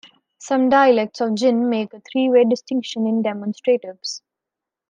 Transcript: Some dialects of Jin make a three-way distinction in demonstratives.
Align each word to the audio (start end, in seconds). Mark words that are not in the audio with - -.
Some 0.39 0.67
dialects 0.69 1.21
of 1.21 1.35
Jin 1.35 1.69
make 1.69 1.93
a 1.93 2.01
three-way 2.01 2.45
distinction 2.45 3.05
in 3.05 3.21
demonstratives. 3.21 4.21